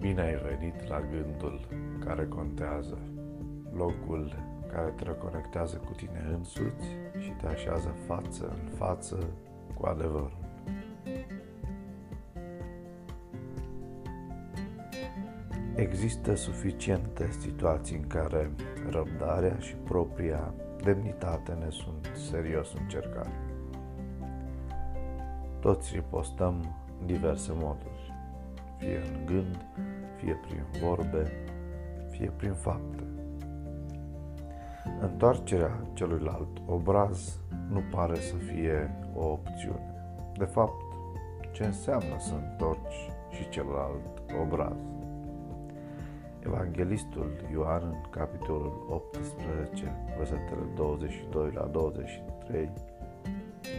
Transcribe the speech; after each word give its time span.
Bine 0.00 0.20
ai 0.20 0.36
venit 0.36 0.88
la 0.88 1.00
gândul 1.00 1.60
care 2.04 2.26
contează, 2.26 2.98
locul 3.72 4.34
care 4.72 4.90
te 4.90 5.04
reconectează 5.04 5.76
cu 5.76 5.92
tine 5.92 6.24
însuți 6.32 6.86
și 7.18 7.30
te 7.40 7.46
așează 7.46 7.94
față 8.06 8.56
în 8.62 8.68
față 8.76 9.18
cu 9.74 9.86
adevărul. 9.86 10.36
Există 15.74 16.34
suficiente 16.34 17.30
situații 17.30 17.96
în 17.96 18.06
care 18.06 18.50
răbdarea 18.90 19.58
și 19.58 19.74
propria 19.74 20.54
demnitate 20.82 21.52
ne 21.52 21.70
sunt 21.70 22.10
serios 22.30 22.72
încercate. 22.80 23.40
Toți 25.60 25.94
ripostăm 25.94 26.76
în 27.00 27.06
diverse 27.06 27.52
moduri, 27.54 28.07
fie 28.78 28.96
în 28.96 29.26
gând, 29.26 29.56
fie 30.16 30.38
prin 30.46 30.64
vorbe, 30.80 31.32
fie 32.10 32.32
prin 32.36 32.52
fapte. 32.52 33.02
Întoarcerea 35.00 35.80
celuilalt 35.92 36.58
obraz 36.66 37.40
nu 37.70 37.82
pare 37.90 38.14
să 38.14 38.34
fie 38.34 38.90
o 39.14 39.26
opțiune. 39.26 39.94
De 40.36 40.44
fapt, 40.44 40.82
ce 41.52 41.64
înseamnă 41.64 42.18
să 42.18 42.34
întorci 42.34 43.10
și 43.30 43.48
celălalt 43.48 44.22
obraz? 44.42 44.76
Evanghelistul 46.46 47.30
Ioan 47.52 47.82
în 47.84 48.10
capitolul 48.10 48.86
18, 48.88 49.94
versetele 50.16 50.66
22 50.74 51.50
la 51.54 51.62
23, 51.62 52.70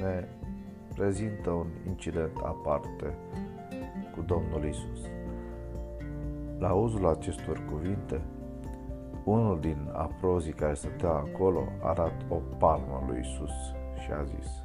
ne 0.01 0.27
prezintă 0.95 1.49
un 1.49 1.67
incident 1.87 2.37
aparte 2.43 3.17
cu 4.19 4.25
Domnul 4.25 4.69
Isus. 4.69 4.99
La 6.57 6.73
uzul 6.73 7.07
acestor 7.07 7.65
cuvinte, 7.71 8.21
unul 9.23 9.59
din 9.59 9.89
aprozii 9.93 10.53
care 10.53 10.73
stătea 10.73 11.09
acolo 11.09 11.63
arată 11.81 12.25
o 12.29 12.35
palmă 12.57 13.03
lui 13.07 13.19
Isus 13.19 13.51
și 14.03 14.11
a 14.11 14.23
zis, 14.23 14.63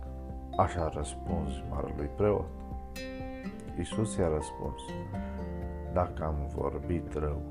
Așa 0.56 0.80
a 0.80 0.88
răspuns 0.88 1.50
marelui 1.70 2.10
preot. 2.16 2.46
Isus 3.80 4.16
i-a 4.16 4.28
răspuns, 4.28 4.80
Dacă 5.92 6.24
am 6.24 6.50
vorbit 6.54 7.12
rău, 7.12 7.42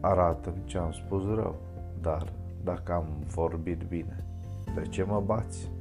arată-mi 0.00 0.64
ce 0.64 0.78
am 0.78 0.92
spus 0.92 1.24
rău, 1.24 1.54
dar 2.00 2.32
dacă 2.64 2.92
am 2.92 3.06
vorbit 3.26 3.82
bine, 3.82 4.24
de 4.74 4.82
ce 4.82 5.02
mă 5.02 5.20
bați? 5.20 5.73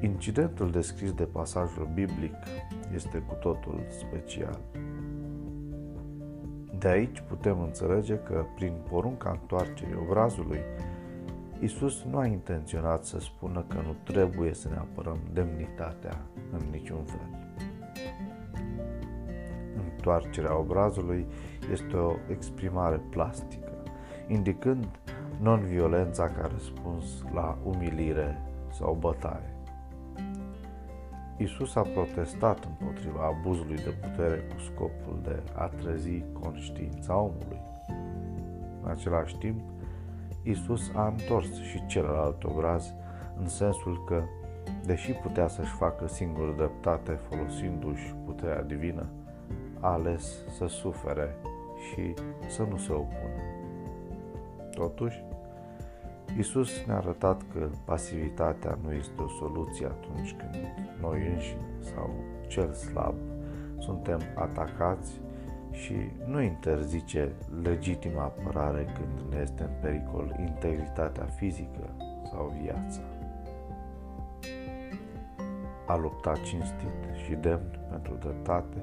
Incidentul 0.00 0.70
descris 0.70 1.12
de 1.12 1.24
pasajul 1.24 1.88
biblic 1.94 2.34
este 2.94 3.18
cu 3.18 3.34
totul 3.34 3.80
special. 3.88 4.60
De 6.78 6.88
aici 6.88 7.22
putem 7.28 7.60
înțelege 7.60 8.14
că, 8.18 8.44
prin 8.54 8.72
porunca 8.88 9.30
întoarcerii 9.30 9.98
obrazului, 10.08 10.58
Isus 11.60 12.04
nu 12.10 12.18
a 12.18 12.26
intenționat 12.26 13.04
să 13.04 13.18
spună 13.20 13.64
că 13.68 13.76
nu 13.76 13.96
trebuie 14.04 14.54
să 14.54 14.68
ne 14.68 14.76
apărăm 14.76 15.18
demnitatea 15.32 16.20
în 16.52 16.60
niciun 16.70 17.04
fel. 17.04 17.28
Întoarcerea 19.90 20.58
obrazului 20.58 21.26
este 21.72 21.96
o 21.96 22.14
exprimare 22.30 23.00
plastică, 23.10 23.72
indicând 24.28 24.88
non-violența 25.40 26.28
ca 26.28 26.50
răspuns 26.52 27.04
la 27.34 27.58
umilire 27.64 28.42
sau 28.70 28.96
bătaie. 29.00 29.57
Isus 31.38 31.74
a 31.76 31.80
protestat 31.80 32.68
împotriva 32.78 33.24
abuzului 33.26 33.76
de 33.76 33.94
putere 34.00 34.36
cu 34.36 34.60
scopul 34.60 35.18
de 35.22 35.42
a 35.54 35.66
trezi 35.66 36.24
conștiința 36.40 37.16
omului. 37.16 37.60
În 38.82 38.90
același 38.90 39.36
timp, 39.36 39.60
Isus 40.42 40.90
a 40.94 41.06
întors 41.06 41.62
și 41.62 41.86
celălalt 41.86 42.44
obraz 42.44 42.94
în 43.40 43.46
sensul 43.46 44.04
că, 44.04 44.22
deși 44.84 45.12
putea 45.12 45.48
să-și 45.48 45.72
facă 45.72 46.06
singur 46.06 46.50
dreptate 46.50 47.12
folosindu-și 47.12 48.14
puterea 48.24 48.62
divină, 48.62 49.06
a 49.80 49.92
ales 49.92 50.44
să 50.56 50.66
sufere 50.66 51.34
și 51.90 52.14
să 52.48 52.66
nu 52.70 52.76
se 52.76 52.92
opună. 52.92 53.42
Totuși, 54.70 55.24
Isus 56.36 56.84
ne-a 56.86 56.96
arătat 56.96 57.42
că 57.52 57.68
pasivitatea 57.84 58.78
nu 58.82 58.92
este 58.92 59.22
o 59.22 59.28
soluție 59.28 59.86
atunci 59.86 60.34
când 60.34 60.54
noi 61.00 61.26
înșine 61.32 61.66
sau 61.80 62.10
cel 62.48 62.72
slab 62.72 63.14
suntem 63.78 64.20
atacați 64.34 65.20
și 65.70 65.94
nu 66.26 66.40
interzice 66.40 67.32
legitima 67.62 68.22
apărare 68.22 68.84
când 68.94 69.32
ne 69.34 69.40
este 69.40 69.62
în 69.62 69.70
pericol 69.80 70.36
integritatea 70.40 71.24
fizică 71.24 71.90
sau 72.30 72.56
viața. 72.62 73.00
A 75.86 75.96
lupta 75.96 76.32
cinstit 76.32 77.16
și 77.24 77.34
demn 77.34 77.78
pentru 77.90 78.14
dreptate 78.14 78.82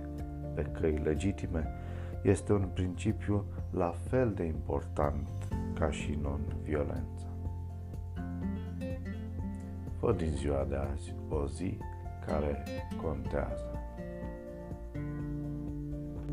pe 0.54 0.62
căi 0.62 1.02
legitime 1.04 1.74
este 2.22 2.54
un 2.54 2.68
principiu 2.74 3.46
la 3.72 3.94
fel 4.10 4.34
de 4.34 4.44
important 4.44 5.28
ca 5.74 5.92
și 5.92 6.20
non-violența 6.22 7.35
fă 10.06 10.12
din 10.12 10.32
ziua 10.36 10.66
de 10.70 10.76
azi 10.76 11.14
o 11.30 11.48
zi 11.48 11.78
care 12.26 12.64
contează. 13.02 13.70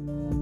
thank 0.05 0.33
you 0.33 0.42